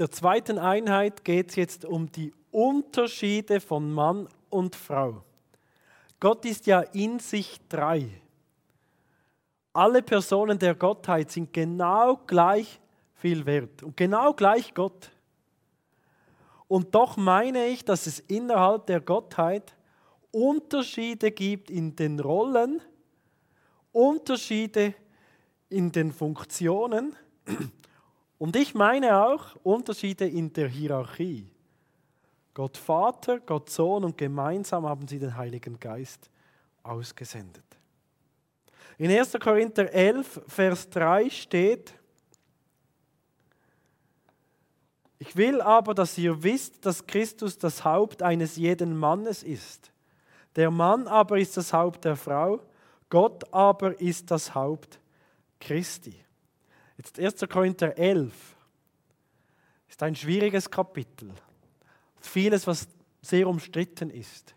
[0.00, 5.22] der zweiten Einheit geht es jetzt um die Unterschiede von Mann und Frau.
[6.18, 8.08] Gott ist ja in sich drei.
[9.74, 12.80] Alle Personen der Gottheit sind genau gleich
[13.12, 15.10] viel wert und genau gleich Gott.
[16.66, 19.76] Und doch meine ich, dass es innerhalb der Gottheit
[20.30, 22.80] Unterschiede gibt in den Rollen,
[23.92, 24.94] Unterschiede
[25.68, 27.14] in den Funktionen
[28.40, 31.52] und ich meine auch Unterschiede in der Hierarchie.
[32.54, 36.30] Gott Vater, Gott Sohn und gemeinsam haben sie den Heiligen Geist
[36.82, 37.62] ausgesendet.
[38.96, 39.34] In 1.
[39.38, 41.92] Korinther 11, Vers 3 steht,
[45.18, 49.92] ich will aber, dass ihr wisst, dass Christus das Haupt eines jeden Mannes ist.
[50.56, 52.62] Der Mann aber ist das Haupt der Frau,
[53.10, 54.98] Gott aber ist das Haupt
[55.60, 56.24] Christi.
[57.02, 57.48] Jetzt 1.
[57.48, 58.30] Korinther 11
[59.88, 61.30] ist ein schwieriges Kapitel.
[62.20, 62.86] Vieles, was
[63.22, 64.54] sehr umstritten ist.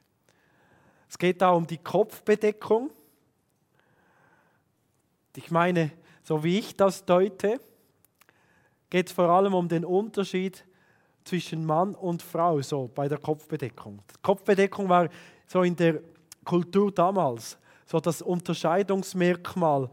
[1.08, 2.92] Es geht da um die Kopfbedeckung.
[5.38, 7.62] Ich meine, so wie ich das deute,
[8.89, 10.66] geht es vor allem um den Unterschied
[11.23, 14.02] zwischen Mann und Frau so bei der Kopfbedeckung.
[14.14, 15.08] Die Kopfbedeckung war
[15.48, 16.02] so in der
[16.44, 19.89] Kultur damals so das Unterscheidungsmerkmal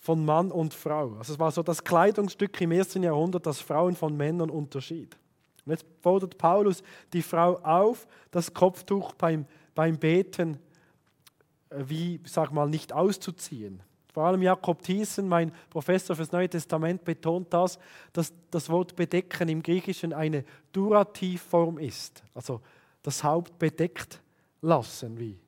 [0.00, 1.14] von Mann und Frau.
[1.18, 5.16] Also es war so das Kleidungsstück im ersten Jahrhundert, das Frauen von Männern unterschied.
[5.64, 10.58] Und jetzt fordert Paulus die Frau auf, das Kopftuch beim, beim Beten
[11.68, 13.82] äh, wie, sag mal, nicht auszuziehen.
[14.12, 17.78] Vor allem Jakob Thiessen, mein Professor fürs Neue Testament, betont das,
[18.12, 22.24] dass das Wort bedecken im Griechischen eine Durativform ist.
[22.34, 22.60] Also
[23.02, 24.20] das Haupt bedeckt
[24.62, 25.38] lassen, wie.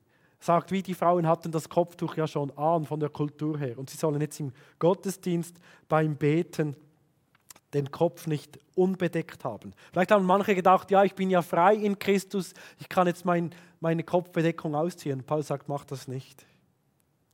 [0.43, 3.77] Sagt, wie die Frauen hatten das Kopftuch ja schon an von der Kultur her.
[3.77, 5.55] Und sie sollen jetzt im Gottesdienst
[5.87, 6.75] beim Beten
[7.73, 9.71] den Kopf nicht unbedeckt haben.
[9.93, 13.55] Vielleicht haben manche gedacht, ja, ich bin ja frei in Christus, ich kann jetzt mein,
[13.79, 15.23] meine Kopfbedeckung ausziehen.
[15.23, 16.45] Paul sagt, mach das nicht.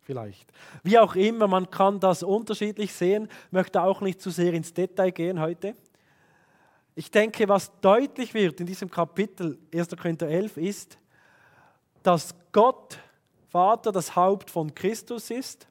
[0.02, 0.54] Vielleicht.
[0.84, 5.10] Wie auch immer, man kann das unterschiedlich sehen, möchte auch nicht zu sehr ins Detail
[5.10, 5.76] gehen heute.
[6.94, 9.90] Ich denke, was deutlich wird in diesem Kapitel 1.
[9.98, 11.00] Korinther 11 ist,
[12.04, 12.98] dass Gott,
[13.50, 15.68] Vater, das Haupt von Christus ist.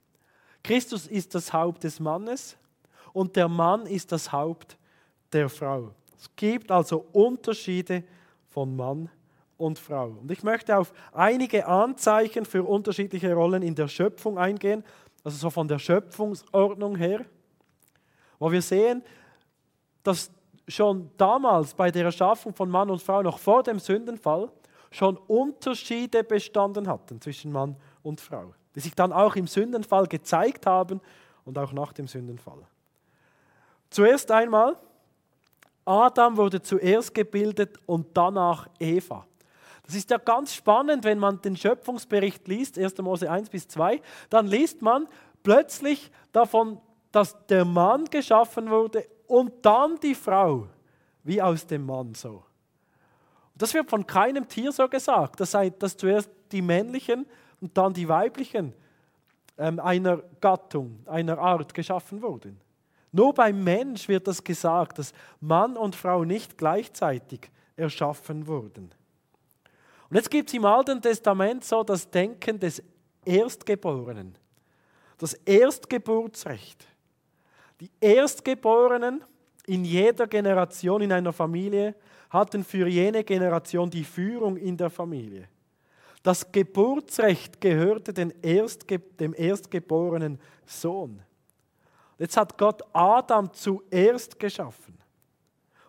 [0.63, 2.57] Christus ist das Haupt des Mannes
[3.13, 4.77] und der Mann ist das Haupt
[5.33, 5.93] der Frau.
[6.19, 8.05] Es gibt also Unterschiede
[8.49, 9.09] von Mann
[9.57, 10.17] und Frau.
[10.21, 14.85] Und ich möchte auf einige Anzeichen für unterschiedliche Rollen in der Schöpfung eingehen,
[15.25, 17.25] also so von der Schöpfungsordnung her,
[18.39, 19.03] wo wir sehen,
[20.03, 20.31] dass
[20.67, 24.51] schon damals bei der Erschaffung von Mann und Frau, noch vor dem Sündenfall,
[24.91, 30.67] schon Unterschiede bestanden hatten zwischen Mann und Frau, die sich dann auch im Sündenfall gezeigt
[30.67, 31.01] haben
[31.45, 32.67] und auch nach dem Sündenfall.
[33.91, 34.77] Zuerst einmal,
[35.85, 39.27] Adam wurde zuerst gebildet und danach Eva.
[39.85, 42.99] Das ist ja ganz spannend, wenn man den Schöpfungsbericht liest, 1.
[42.99, 45.09] Mose 1 bis 2, dann liest man
[45.43, 46.79] plötzlich davon,
[47.11, 50.67] dass der Mann geschaffen wurde und dann die Frau,
[51.25, 52.45] wie aus dem Mann so.
[53.59, 57.27] Das wird von keinem Tier so gesagt, das sei, dass zuerst die männlichen
[57.61, 58.73] und dann die weiblichen
[59.59, 62.61] ähm, einer Gattung, einer Art geschaffen wurden.
[63.11, 68.93] Nur beim Mensch wird das gesagt, dass Mann und Frau nicht gleichzeitig erschaffen wurden.
[70.09, 72.83] Und jetzt gibt es im Alten Testament so das Denken des
[73.25, 74.37] Erstgeborenen,
[75.19, 76.87] das Erstgeburtsrecht.
[77.81, 79.25] Die Erstgeborenen
[79.67, 81.95] in jeder Generation in einer Familie
[82.31, 85.49] hatten für jene Generation die Führung in der Familie.
[86.23, 91.23] Das Geburtsrecht gehörte dem erstgeborenen Sohn.
[92.19, 94.99] Jetzt hat Gott Adam zuerst geschaffen.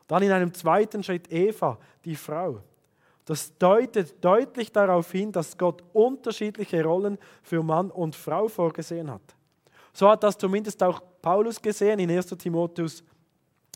[0.08, 2.62] Dann in einem zweiten Schritt Eva, die Frau.
[3.26, 9.22] Das deutet deutlich darauf hin, dass Gott unterschiedliche Rollen für Mann und Frau vorgesehen hat.
[9.94, 13.04] So hat das zumindest auch Paulus gesehen in 1 Timotheus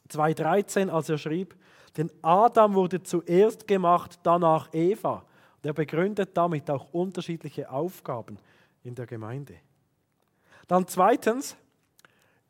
[0.09, 1.56] 2,13, als er schrieb:
[1.98, 5.25] Denn Adam wurde zuerst gemacht, danach Eva.
[5.63, 8.38] Der begründet damit auch unterschiedliche Aufgaben
[8.84, 9.56] in der Gemeinde.
[10.68, 11.56] Dann zweitens,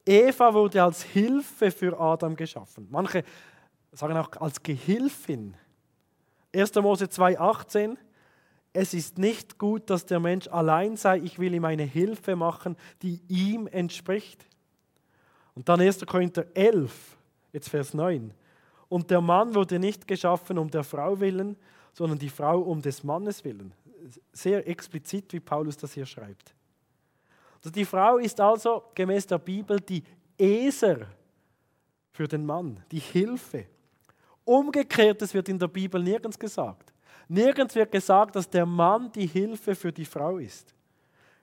[0.05, 2.87] Eva wurde als Hilfe für Adam geschaffen.
[2.89, 3.23] Manche
[3.91, 5.55] sagen auch als Gehilfin.
[6.53, 6.75] 1.
[6.75, 7.97] Mose 2,18
[8.73, 12.75] Es ist nicht gut, dass der Mensch allein sei, ich will ihm eine Hilfe machen,
[13.01, 14.45] die ihm entspricht.
[15.55, 16.05] Und dann 1.
[16.05, 17.17] Korinther 11,
[17.51, 18.33] jetzt Vers 9.
[18.93, 21.57] Und der Mann wurde nicht geschaffen um der Frau willen,
[21.93, 23.73] sondern die Frau um des Mannes willen.
[24.31, 26.53] Sehr explizit, wie Paulus das hier schreibt.
[27.55, 30.03] Also die Frau ist also gemäß der Bibel die
[30.37, 31.07] Eser
[32.11, 33.65] für den Mann, die Hilfe.
[34.45, 36.93] Umgekehrtes wird in der Bibel nirgends gesagt.
[37.27, 40.71] Nirgends wird gesagt, dass der Mann die Hilfe für die Frau ist.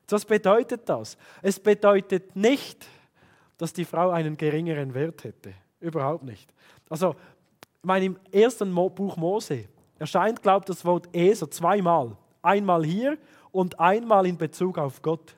[0.08, 1.18] Was bedeutet das?
[1.42, 2.86] Es bedeutet nicht,
[3.58, 5.52] dass die Frau einen geringeren Wert hätte.
[5.80, 6.48] Überhaupt nicht.
[6.88, 7.16] Also,
[7.82, 9.64] mein, im ersten Buch Mose
[9.98, 12.16] erscheint, glaubt das Wort Eser zweimal.
[12.42, 13.18] Einmal hier
[13.52, 15.34] und einmal in Bezug auf Gott.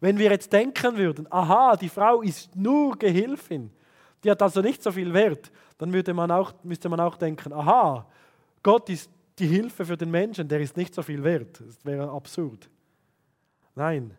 [0.00, 3.70] Wenn wir jetzt denken würden, aha, die Frau ist nur Gehilfin,
[4.22, 7.52] die hat also nicht so viel Wert, dann würde man auch, müsste man auch denken,
[7.52, 8.06] aha,
[8.62, 11.60] Gott ist die Hilfe für den Menschen, der ist nicht so viel wert.
[11.60, 12.68] Das wäre absurd.
[13.74, 14.16] Nein,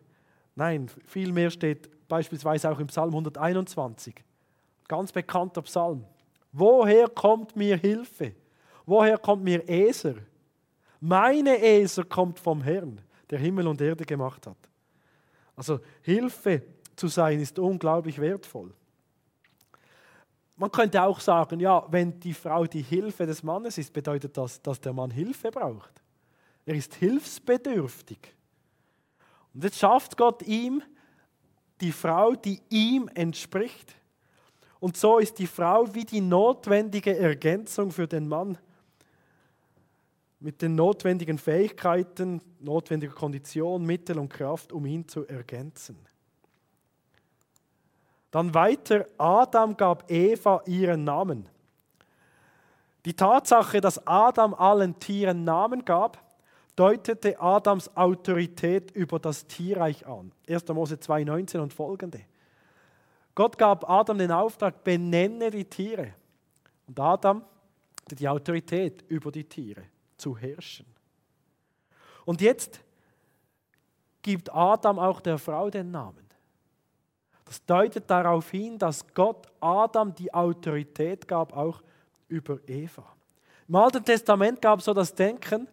[0.54, 4.14] nein, vielmehr steht beispielsweise auch im Psalm 121,
[4.88, 6.04] ganz bekannter Psalm.
[6.52, 8.34] Woher kommt mir Hilfe?
[8.86, 10.14] Woher kommt mir Eser?
[11.00, 14.56] Meine Eser kommt vom Herrn, der Himmel und Erde gemacht hat.
[15.56, 16.62] Also Hilfe
[16.96, 18.72] zu sein ist unglaublich wertvoll.
[20.56, 24.60] Man könnte auch sagen, ja, wenn die Frau die Hilfe des Mannes ist, bedeutet das,
[24.60, 26.02] dass der Mann Hilfe braucht.
[26.66, 28.18] Er ist hilfsbedürftig.
[29.54, 30.82] Und jetzt schafft Gott ihm
[31.80, 33.94] die Frau, die ihm entspricht.
[34.80, 38.58] Und so ist die Frau wie die notwendige Ergänzung für den Mann
[40.40, 45.98] mit den notwendigen Fähigkeiten, notwendiger Kondition, Mittel und Kraft, um ihn zu ergänzen.
[48.30, 51.46] Dann weiter, Adam gab Eva ihren Namen.
[53.04, 56.22] Die Tatsache, dass Adam allen Tieren Namen gab,
[56.76, 60.32] deutete Adams Autorität über das Tierreich an.
[60.48, 60.68] 1.
[60.68, 62.20] Mose 2,19 und folgende.
[63.34, 66.14] Gott gab Adam den Auftrag, benenne die Tiere.
[66.86, 67.44] Und Adam
[68.04, 69.84] hatte die Autorität über die Tiere
[70.16, 70.86] zu herrschen.
[72.24, 72.80] Und jetzt
[74.22, 76.28] gibt Adam auch der Frau den Namen.
[77.44, 81.82] Das deutet darauf hin, dass Gott Adam die Autorität gab, auch
[82.28, 83.04] über Eva.
[83.66, 85.66] Im Alten Testament gab es so das Denken,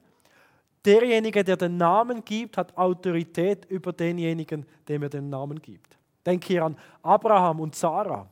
[0.83, 5.96] derjenige, der den Namen gibt, hat Autorität über denjenigen, dem er den Namen gibt.
[6.27, 8.27] Denk hier an Abraham und Sarah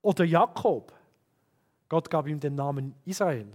[0.00, 0.92] oder Jakob.
[1.88, 3.48] Gott gab ihm den Namen Israel.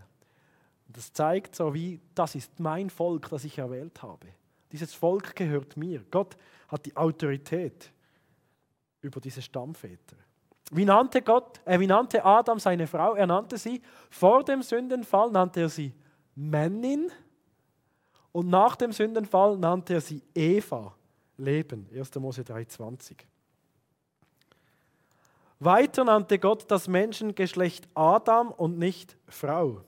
[0.89, 4.27] Das zeigt so wie, das ist mein Volk, das ich erwählt habe.
[4.73, 6.03] Dieses Volk gehört mir.
[6.11, 6.35] Gott
[6.67, 7.93] hat die Autorität
[8.99, 10.17] über diese Stammväter.
[10.71, 13.13] Wie nannte Gott, äh, wie nannte Adam seine Frau?
[13.15, 15.93] Er nannte sie, vor dem Sündenfall nannte er sie
[16.35, 17.09] Männin
[18.33, 20.93] und nach dem Sündenfall nannte er sie Eva,
[21.37, 21.87] Leben.
[21.93, 22.15] 1.
[22.15, 23.15] Mose 3,20.
[25.59, 29.81] Weiter nannte Gott das Menschengeschlecht Adam und nicht Frau.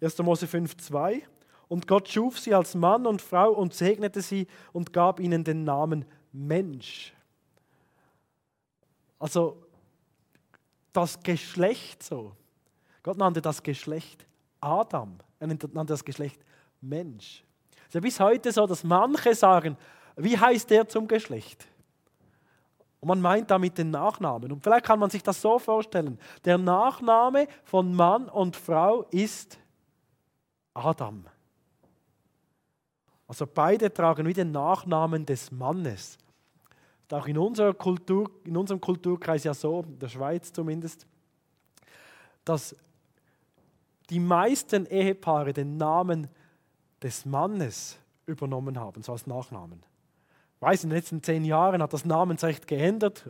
[0.00, 0.18] 1.
[0.18, 1.22] Mose 5,2.
[1.68, 5.64] Und Gott schuf sie als Mann und Frau und segnete sie und gab ihnen den
[5.64, 7.12] Namen Mensch.
[9.18, 9.62] Also
[10.92, 12.32] das Geschlecht so.
[13.02, 14.26] Gott nannte das Geschlecht
[14.60, 15.18] Adam.
[15.38, 16.42] Er nannte das Geschlecht
[16.80, 17.44] Mensch.
[17.82, 19.76] Es ist ja bis heute so, dass manche sagen,
[20.24, 21.66] wie heißt der zum Geschlecht?
[23.00, 24.52] Und man meint damit den Nachnamen.
[24.52, 26.18] Und vielleicht kann man sich das so vorstellen.
[26.44, 29.58] Der Nachname von Mann und Frau ist
[30.74, 31.24] Adam.
[33.26, 36.18] Also beide tragen wie den Nachnamen des Mannes
[37.12, 41.06] auch in unserer Kultur, in unserem Kulturkreis ja so, in der Schweiz zumindest,
[42.44, 42.74] dass
[44.08, 46.28] die meisten Ehepaare den Namen
[47.02, 49.82] des Mannes übernommen haben, so als Nachnamen.
[50.60, 53.24] Weiß, in den letzten zehn Jahren hat das Namensrecht geändert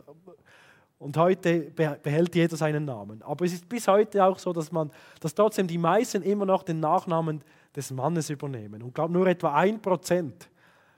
[0.98, 3.22] und heute behält jeder seinen Namen.
[3.22, 6.64] Aber es ist bis heute auch so, dass, man, dass trotzdem die meisten immer noch
[6.64, 7.42] den Nachnamen
[7.74, 8.82] des Mannes übernehmen.
[8.82, 10.50] Und glaube, nur etwa ein Prozent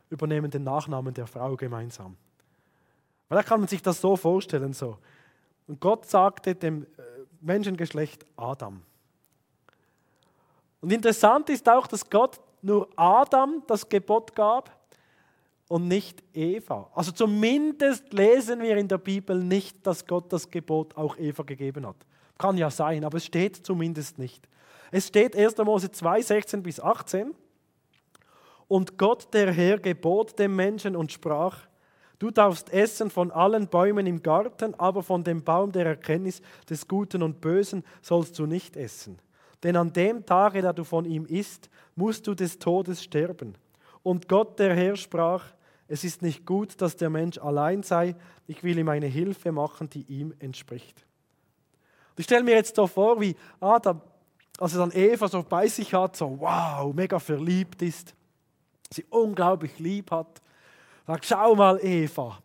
[0.09, 2.17] übernehmen den Nachnamen der Frau gemeinsam.
[3.29, 4.73] Vielleicht kann man sich das so vorstellen.
[4.73, 4.99] So.
[5.67, 6.87] Und Gott sagte dem äh,
[7.41, 8.83] Menschengeschlecht Adam.
[10.81, 14.82] Und interessant ist auch, dass Gott nur Adam das Gebot gab
[15.73, 16.91] und nicht Eva.
[16.95, 21.87] Also zumindest lesen wir in der Bibel nicht, dass Gott das Gebot auch Eva gegeben
[21.87, 21.97] hat.
[22.37, 24.47] Kann ja sein, aber es steht zumindest nicht.
[24.91, 25.57] Es steht 1.
[25.57, 27.35] Mose 2, 16 bis 18.
[28.69, 31.57] Und Gott der Herr gebot dem Menschen und sprach,
[32.19, 36.87] Du darfst essen von allen Bäumen im Garten, aber von dem Baum der Erkenntnis des
[36.87, 39.19] Guten und Bösen sollst du nicht essen.
[39.62, 43.55] Denn an dem Tage, da du von ihm isst, musst du des Todes sterben.
[44.02, 45.45] Und Gott der Herr sprach,
[45.93, 49.91] es ist nicht gut, dass der Mensch allein sei, ich will ihm eine Hilfe machen,
[49.91, 51.05] die ihm entspricht.
[52.17, 54.01] Ich stelle mir jetzt so vor, wie Adam,
[54.59, 58.15] als er dann Eva so bei sich hat, so wow, mega verliebt ist,
[58.91, 60.41] sie unglaublich lieb hat
[61.07, 62.39] Sagt, schau mal, Eva,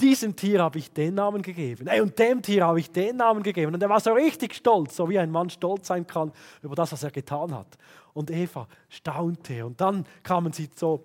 [0.00, 1.88] diesem Tier habe ich den Namen gegeben.
[1.88, 3.74] Ey, und dem Tier habe ich den Namen gegeben.
[3.74, 6.92] Und er war so richtig stolz, so wie ein Mann stolz sein kann über das,
[6.92, 7.76] was er getan hat.
[8.14, 9.66] Und Eva staunte.
[9.66, 11.04] Und dann kamen sie so,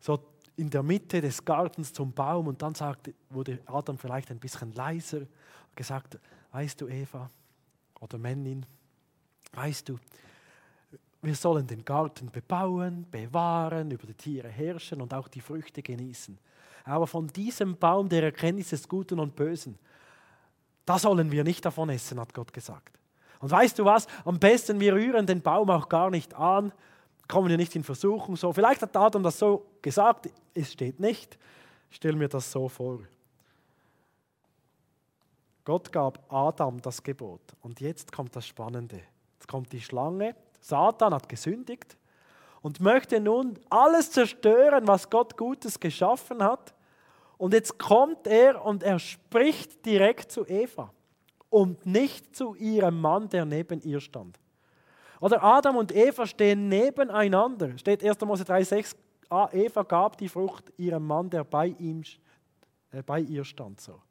[0.00, 0.20] so
[0.56, 4.72] in der Mitte des Gartens zum Baum und dann sagte, wurde Adam vielleicht ein bisschen
[4.74, 5.22] leiser
[5.74, 6.18] gesagt,
[6.52, 7.30] weißt du Eva
[8.00, 8.66] oder Männin,
[9.52, 9.98] weißt du,
[11.22, 16.36] wir sollen den Garten bebauen, bewahren, über die Tiere herrschen und auch die Früchte genießen.
[16.84, 19.78] Aber von diesem Baum der Erkenntnis des Guten und Bösen,
[20.84, 22.98] da sollen wir nicht davon essen, hat Gott gesagt.
[23.38, 24.08] Und weißt du was?
[24.24, 26.72] Am besten, wir rühren den Baum auch gar nicht an,
[27.28, 28.36] kommen wir nicht in Versuchung.
[28.36, 31.38] So, vielleicht hat Adam das so gesagt, es steht nicht.
[31.90, 33.00] Ich stelle mir das so vor.
[35.64, 37.40] Gott gab Adam das Gebot.
[37.60, 39.00] Und jetzt kommt das Spannende.
[39.34, 40.34] Jetzt kommt die Schlange.
[40.60, 41.96] Satan hat gesündigt
[42.62, 46.74] und möchte nun alles zerstören, was Gott Gutes geschaffen hat.
[47.36, 50.92] Und jetzt kommt er und er spricht direkt zu Eva
[51.50, 54.38] und nicht zu ihrem Mann, der neben ihr stand.
[55.22, 57.78] Oder Adam und Eva stehen nebeneinander.
[57.78, 58.20] Steht 1.
[58.22, 58.96] Mose 3,6.
[59.52, 62.02] Eva gab die Frucht ihrem Mann, der bei, ihm,
[62.90, 63.80] äh, bei ihr stand.
[63.80, 64.02] So.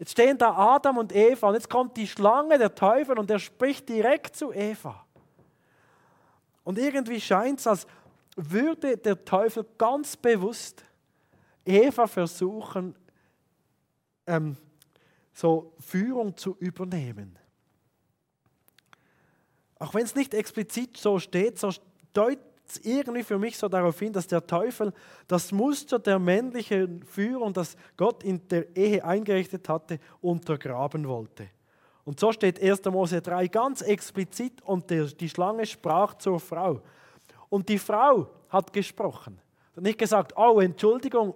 [0.00, 3.38] Jetzt stehen da Adam und Eva und jetzt kommt die Schlange, der Teufel, und er
[3.38, 5.06] spricht direkt zu Eva.
[6.64, 7.86] Und irgendwie scheint es, als
[8.34, 10.84] würde der Teufel ganz bewusst
[11.64, 12.96] Eva versuchen,
[14.26, 14.56] ähm,
[15.32, 17.38] so Führung zu übernehmen.
[19.82, 21.70] Auch wenn es nicht explizit so steht, so
[22.12, 24.92] deutet es irgendwie für mich so darauf hin, dass der Teufel
[25.26, 31.48] das Muster der männlichen Führung, das Gott in der Ehe eingerichtet hatte, untergraben wollte.
[32.04, 32.84] Und so steht 1.
[32.84, 36.80] Mose 3 ganz explizit und die Schlange sprach zur Frau.
[37.48, 39.40] Und die Frau hat gesprochen.
[39.74, 41.34] Hat nicht gesagt, oh Entschuldigung,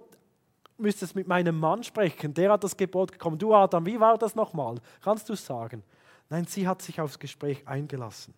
[0.77, 3.37] müsstest mit meinem Mann sprechen, der hat das Gebot bekommen.
[3.37, 4.75] Du Adam, wie war das nochmal?
[5.01, 5.83] Kannst du sagen?
[6.29, 8.33] Nein, sie hat sich aufs Gespräch eingelassen.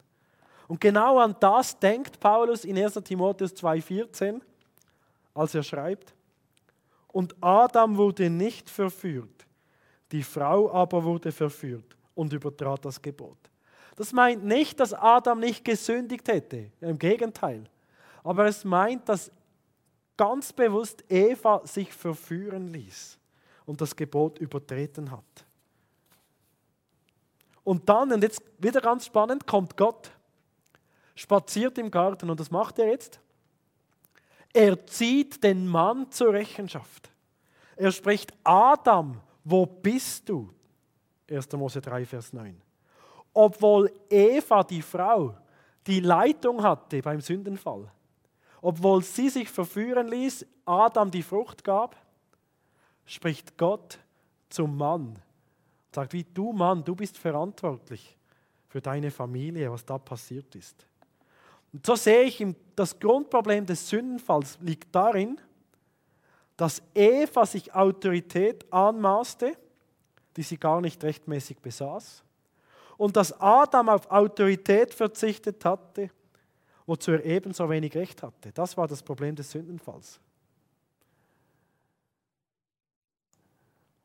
[0.67, 4.39] Und genau an das denkt Paulus in 1 Timotheus 2,14,
[5.33, 6.13] als er schreibt,
[7.07, 9.47] und Adam wurde nicht verführt,
[10.11, 13.37] die Frau aber wurde verführt und übertrat das Gebot.
[13.95, 17.63] Das meint nicht, dass Adam nicht gesündigt hätte, im Gegenteil.
[18.23, 19.31] Aber es meint, dass
[20.15, 23.17] ganz bewusst Eva sich verführen ließ
[23.65, 25.45] und das Gebot übertreten hat.
[27.69, 30.09] Und dann, und jetzt wieder ganz spannend, kommt Gott,
[31.13, 33.19] spaziert im Garten und was macht er jetzt?
[34.51, 37.11] Er zieht den Mann zur Rechenschaft.
[37.75, 40.51] Er spricht, Adam, wo bist du?
[41.29, 41.51] 1.
[41.51, 42.59] Mose 3, Vers 9.
[43.35, 45.37] Obwohl Eva, die Frau,
[45.85, 47.91] die Leitung hatte beim Sündenfall,
[48.63, 51.95] obwohl sie sich verführen ließ, Adam die Frucht gab,
[53.05, 53.99] spricht Gott
[54.49, 55.19] zum Mann.
[55.93, 58.17] Sagt, wie du Mann, du bist verantwortlich
[58.67, 60.85] für deine Familie, was da passiert ist.
[61.73, 65.39] Und so sehe ich, das Grundproblem des Sündenfalls liegt darin,
[66.57, 69.55] dass Eva sich Autorität anmaßte
[70.39, 72.23] die sie gar nicht rechtmäßig besaß.
[72.95, 76.11] Und dass Adam auf Autorität verzichtet hatte,
[76.85, 78.53] wozu er ebenso wenig Recht hatte.
[78.53, 80.19] Das war das Problem des Sündenfalls.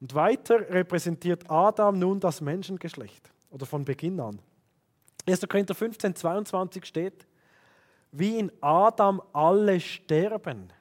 [0.01, 4.39] Und weiter repräsentiert Adam nun das Menschengeschlecht oder von Beginn an.
[5.27, 5.49] 1.
[5.49, 7.27] Korinther 15, 22 steht,
[8.13, 10.73] wie in Adam alle sterben.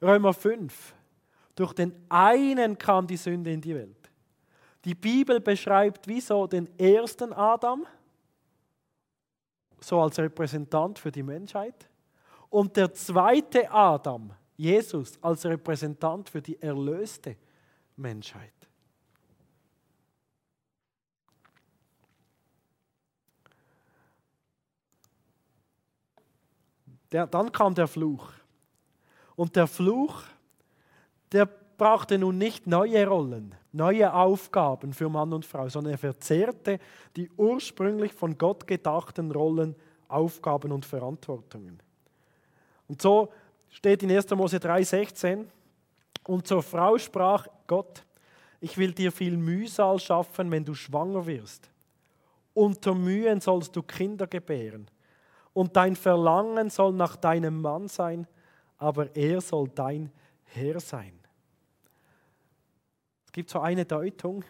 [0.00, 0.94] Römer 5,
[1.54, 4.10] durch den einen kam die Sünde in die Welt.
[4.84, 7.86] Die Bibel beschreibt wieso den ersten Adam,
[9.80, 11.88] so als Repräsentant für die Menschheit,
[12.48, 17.36] und der zweite Adam, Jesus, als Repräsentant für die erlöste
[18.00, 18.52] Menschheit.
[27.12, 28.32] Der, dann kam der Fluch.
[29.36, 30.22] Und der Fluch,
[31.32, 36.78] der brauchte nun nicht neue Rollen, neue Aufgaben für Mann und Frau, sondern er verzehrte
[37.16, 39.74] die ursprünglich von Gott gedachten Rollen,
[40.08, 41.80] Aufgaben und Verantwortungen.
[42.86, 43.32] Und so
[43.70, 44.28] steht in 1.
[44.30, 45.46] Mose 3,16,
[46.30, 48.06] und zur Frau sprach Gott,
[48.60, 51.68] ich will dir viel Mühsal schaffen, wenn du schwanger wirst.
[52.54, 54.88] Unter Mühen sollst du Kinder gebären.
[55.52, 58.28] Und dein Verlangen soll nach deinem Mann sein,
[58.78, 60.12] aber er soll dein
[60.44, 61.18] Herr sein.
[63.26, 64.44] Es gibt so eine Deutung,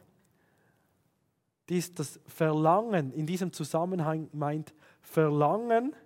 [1.70, 5.96] die ist das Verlangen, in diesem Zusammenhang meint Verlangen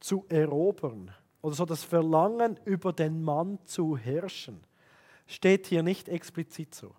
[0.00, 4.60] zu erobern oder so das Verlangen über den Mann zu herrschen.
[5.26, 6.94] steht hier nicht explizit so.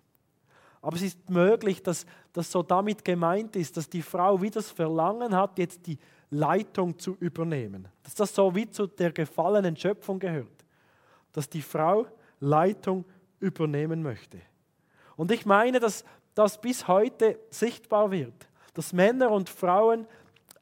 [0.80, 4.70] Aber es ist möglich, dass das so damit gemeint ist, dass die Frau wie das
[4.70, 5.98] Verlangen hat, jetzt die
[6.30, 7.86] Leitung zu übernehmen.
[8.02, 10.64] Dass das so wie zu der gefallenen Schöpfung gehört.
[11.32, 12.06] Dass die Frau
[12.40, 13.04] Leitung
[13.38, 14.40] übernehmen möchte.
[15.16, 20.06] Und ich meine, dass das bis heute sichtbar wird, dass Männer und Frauen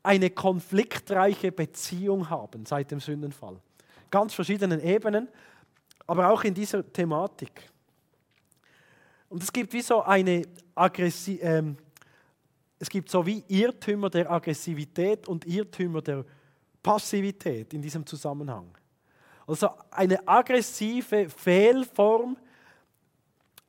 [0.02, 3.60] eine konfliktreiche Beziehung haben seit dem Sündenfall.
[4.10, 5.28] Ganz verschiedenen Ebenen,
[6.06, 7.70] aber auch in dieser Thematik.
[9.28, 10.42] Und es gibt wie so eine
[10.74, 11.76] Aggressi ähm,
[12.80, 16.24] es gibt so wie Irrtümer der Aggressivität und Irrtümer der
[16.82, 18.74] Passivität in diesem Zusammenhang.
[19.46, 22.38] Also eine aggressive Fehlform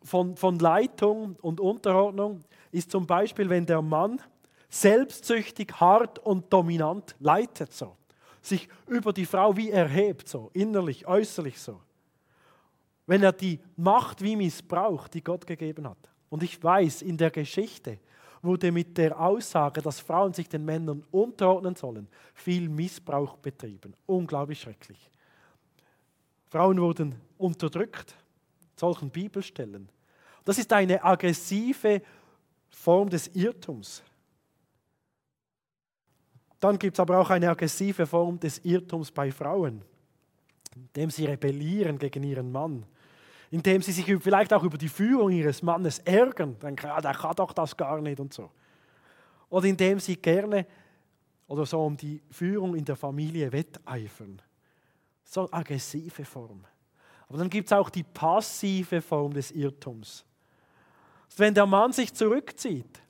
[0.02, 4.22] von, von Leitung und Unterordnung ist zum Beispiel, wenn der Mann
[4.70, 7.98] selbstsüchtig, hart und dominant leitet, so.
[8.42, 11.80] Sich über die Frau wie erhebt, so innerlich, äußerlich so.
[13.06, 16.10] Wenn er die Macht wie missbraucht, die Gott gegeben hat.
[16.30, 18.00] Und ich weiß, in der Geschichte
[18.42, 23.94] wurde mit der Aussage, dass Frauen sich den Männern unterordnen sollen, viel Missbrauch betrieben.
[24.06, 25.10] Unglaublich schrecklich.
[26.50, 28.16] Frauen wurden unterdrückt,
[28.76, 29.90] solchen Bibelstellen.
[30.44, 32.02] Das ist eine aggressive
[32.70, 34.04] Form des Irrtums.
[36.62, 39.82] Dann gibt es aber auch eine aggressive Form des Irrtums bei Frauen,
[40.76, 42.86] indem sie rebellieren gegen ihren Mann,
[43.50, 47.36] indem sie sich vielleicht auch über die Führung ihres Mannes ärgern, denken, ah, der kann
[47.36, 48.52] doch das gar nicht und so.
[49.50, 50.68] Oder indem sie gerne
[51.48, 54.40] oder so um die Führung in der Familie wetteifern.
[55.24, 56.64] So aggressive Form.
[57.28, 60.26] Aber dann gibt es auch die passive Form des Irrtums.
[61.36, 63.02] Wenn der Mann sich zurückzieht,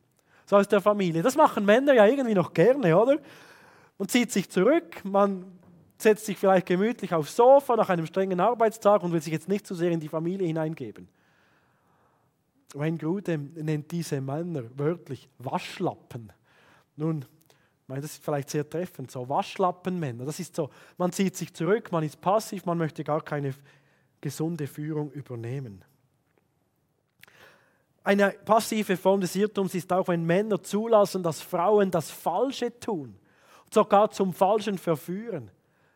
[0.52, 1.24] so aus der Familie.
[1.24, 3.18] Das machen Männer ja irgendwie noch gerne, oder?
[3.98, 5.46] Man zieht sich zurück, man
[5.98, 9.66] setzt sich vielleicht gemütlich aufs Sofa nach einem strengen Arbeitstag und will sich jetzt nicht
[9.66, 11.08] zu so sehr in die Familie hineingeben.
[12.74, 16.34] Wayne Grude nennt diese Männer wörtlich Waschlappen.
[16.98, 17.24] Nun,
[17.88, 20.26] das ist vielleicht sehr treffend, so Waschlappenmänner.
[20.26, 23.54] Das ist so, man zieht sich zurück, man ist passiv, man möchte gar keine
[24.20, 25.86] gesunde Führung übernehmen.
[28.04, 33.16] Eine passive Form des Irrtums ist auch, wenn Männer zulassen, dass Frauen das Falsche tun,
[33.72, 35.52] sogar zum Falschen verführen.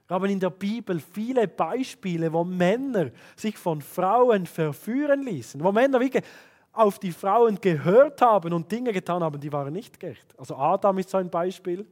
[0.07, 5.71] Wir haben in der Bibel viele Beispiele, wo Männer sich von Frauen verführen ließen, wo
[5.71, 6.23] Männer wirklich
[6.71, 10.27] auf die Frauen gehört haben und Dinge getan haben, die waren nicht gerecht.
[10.37, 11.87] Also Adam ist so ein Beispiel,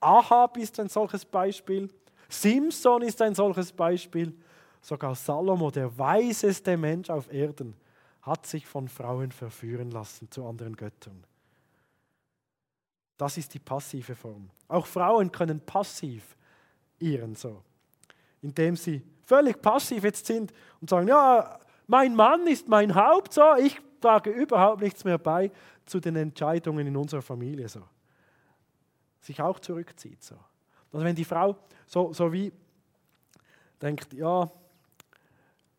[0.00, 1.90] Ahab ist ein solches Beispiel,
[2.30, 4.32] Simson ist ein solches Beispiel,
[4.80, 7.74] sogar Salomo, der weiseste Mensch auf Erden,
[8.22, 11.24] hat sich von Frauen verführen lassen zu anderen Göttern.
[13.16, 14.50] Das ist die passive Form.
[14.68, 16.36] Auch Frauen können passiv
[16.98, 17.62] irren so,
[18.40, 23.54] indem sie völlig passiv jetzt sind und sagen, ja, mein Mann ist mein Haupt, so,
[23.56, 25.50] ich trage überhaupt nichts mehr bei
[25.84, 27.82] zu den Entscheidungen in unserer Familie so.
[29.20, 30.36] Sich auch zurückzieht so.
[30.92, 31.56] Also wenn die Frau
[31.86, 32.52] so, so wie
[33.80, 34.50] denkt, ja,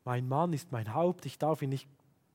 [0.03, 1.87] mein Mann ist mein Haupt, ich darf ihn nicht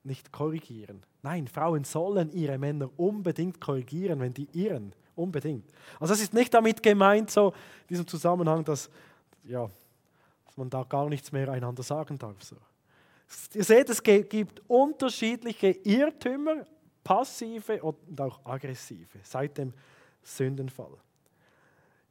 [0.07, 1.03] nicht korrigieren.
[1.21, 4.93] Nein, Frauen sollen ihre Männer unbedingt korrigieren, wenn die irren.
[5.15, 5.65] Unbedingt.
[5.99, 8.89] Also es ist nicht damit gemeint, so in diesem Zusammenhang, dass,
[9.43, 9.67] ja,
[10.45, 12.41] dass man da gar nichts mehr einander sagen darf.
[12.43, 12.55] So.
[13.53, 16.65] Ihr seht, es gibt unterschiedliche Irrtümer,
[17.03, 19.73] passive und auch aggressive, seit dem
[20.21, 20.97] Sündenfall.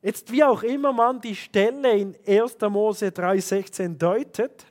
[0.03, 2.59] Jetzt, wie auch immer man die Stelle in 1.
[2.69, 4.67] Mose 3,16 deutet,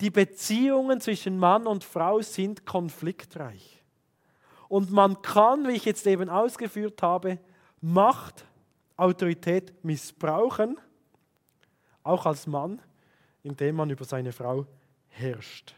[0.00, 3.82] die Beziehungen zwischen Mann und Frau sind konfliktreich.
[4.68, 7.38] Und man kann, wie ich jetzt eben ausgeführt habe,
[7.80, 8.44] Macht,
[8.96, 10.78] Autorität missbrauchen,
[12.02, 12.80] auch als Mann,
[13.42, 14.66] indem man über seine Frau
[15.08, 15.74] herrscht.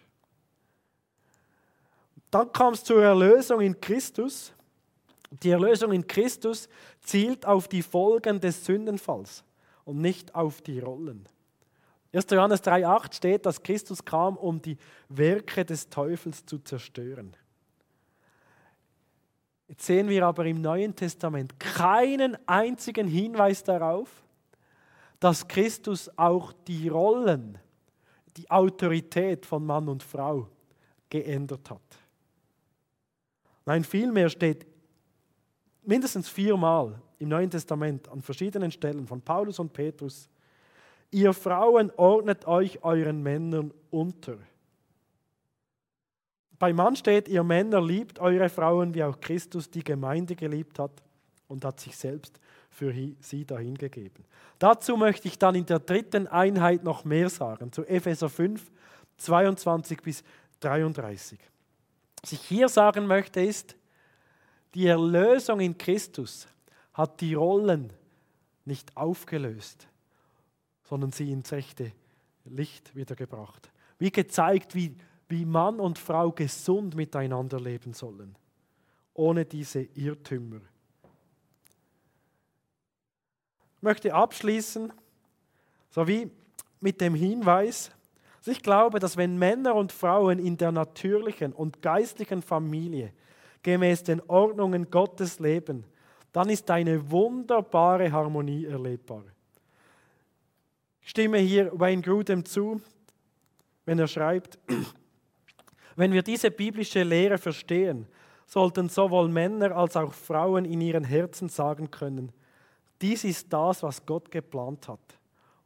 [2.30, 4.52] Dann kam es zur Erlösung in Christus.
[5.42, 6.68] Die Erlösung in Christus
[7.00, 9.44] zielt auf die Folgen des Sündenfalls
[9.84, 11.26] und nicht auf die Rollen.
[12.12, 12.30] 1.
[12.30, 14.76] Johannes 3,8 steht, dass Christus kam, um die
[15.08, 17.34] Werke des Teufels zu zerstören.
[19.66, 24.10] Jetzt sehen wir aber im Neuen Testament keinen einzigen Hinweis darauf,
[25.18, 27.56] dass Christus auch die Rollen,
[28.36, 30.48] die Autorität von Mann und Frau
[31.08, 31.80] geändert hat.
[33.64, 34.66] Nein, vielmehr steht
[35.82, 40.28] mindestens viermal im Neuen Testament an verschiedenen Stellen von Paulus und Petrus,
[41.12, 44.38] Ihr Frauen ordnet euch euren Männern unter.
[46.58, 51.02] Bei Mann steht, ihr Männer liebt eure Frauen, wie auch Christus die Gemeinde geliebt hat
[51.48, 54.24] und hat sich selbst für sie dahingegeben.
[54.58, 58.70] Dazu möchte ich dann in der dritten Einheit noch mehr sagen, zu Epheser 5,
[59.18, 60.24] 22 bis
[60.60, 61.38] 33.
[62.22, 63.76] Was ich hier sagen möchte ist,
[64.74, 66.48] die Erlösung in Christus
[66.94, 67.92] hat die Rollen
[68.64, 69.88] nicht aufgelöst,
[70.92, 71.90] sondern sie ins rechte
[72.44, 73.72] Licht wiedergebracht.
[73.98, 74.94] Wie gezeigt, wie,
[75.26, 78.36] wie Mann und Frau gesund miteinander leben sollen,
[79.14, 80.60] ohne diese Irrtümer.
[83.76, 84.92] Ich möchte abschließen,
[85.88, 86.30] so wie
[86.78, 87.90] mit dem Hinweis,
[88.40, 93.14] dass ich glaube, dass wenn Männer und Frauen in der natürlichen und geistlichen Familie
[93.62, 95.84] gemäß den Ordnungen Gottes leben,
[96.32, 99.24] dann ist eine wunderbare Harmonie erlebbar.
[101.02, 102.80] Stimme hier Wayne Grudem zu,
[103.84, 104.58] wenn er schreibt,
[105.96, 108.06] wenn wir diese biblische Lehre verstehen,
[108.46, 112.32] sollten sowohl Männer als auch Frauen in ihren Herzen sagen können,
[113.00, 115.18] dies ist das, was Gott geplant hat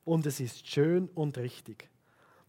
[0.05, 1.91] und es ist schön und richtig.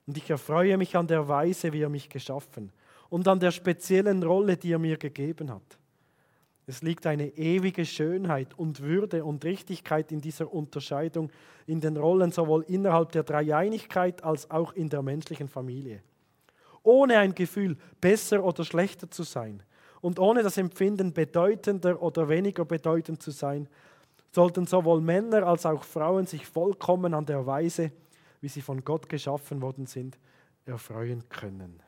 [0.06, 2.71] Und ich erfreue mich an der Weise, wie er mich geschaffen
[3.10, 5.77] und an der speziellen Rolle, die er mir gegeben hat.
[6.70, 11.32] Es liegt eine ewige Schönheit und Würde und Richtigkeit in dieser Unterscheidung
[11.66, 16.04] in den Rollen sowohl innerhalb der Dreieinigkeit als auch in der menschlichen Familie.
[16.84, 19.64] Ohne ein Gefühl, besser oder schlechter zu sein
[20.02, 23.70] und ohne das Empfinden, bedeutender oder weniger bedeutend zu sein,
[24.32, 27.94] sollten sowohl Männer als auch Frauen sich vollkommen an der Weise,
[28.42, 30.20] wie sie von Gott geschaffen worden sind,
[30.66, 31.82] erfreuen können.